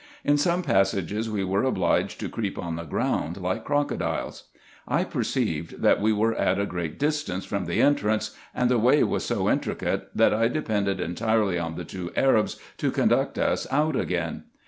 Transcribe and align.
In 0.23 0.35
some 0.35 0.63
passages 0.63 1.29
we 1.29 1.43
were 1.43 1.61
obliged 1.63 2.19
to 2.21 2.27
creep 2.27 2.57
on 2.57 2.75
the 2.75 2.85
ground, 2.85 3.37
like 3.37 3.63
crocodiles. 3.63 4.45
I 4.87 5.03
perceived, 5.03 5.79
that 5.83 6.01
we 6.01 6.11
were 6.11 6.33
at 6.33 6.59
a 6.59 6.65
great 6.65 6.97
distance 6.97 7.45
from 7.45 7.65
the 7.65 7.83
entrance, 7.83 8.35
and 8.55 8.67
the 8.67 8.79
way 8.79 9.03
was 9.03 9.23
so 9.23 9.47
intricate, 9.47 10.09
that 10.17 10.33
I 10.33 10.47
depended 10.47 10.99
entirely 10.99 11.59
on 11.59 11.75
the 11.75 11.85
two 11.85 12.11
Arabs, 12.15 12.59
to 12.77 12.89
conduct 12.89 13.37
us 13.37 13.67
out 13.69 13.95
again. 13.95 14.45